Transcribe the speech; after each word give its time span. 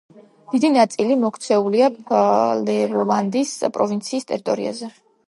დიდი 0.53 0.69
ნაწილი 0.77 1.17
მოქცეულია 1.23 1.89
ფლევოლანდის 2.11 3.53
პროვინციის 3.77 4.27
ტერიტორიაზე. 4.33 4.91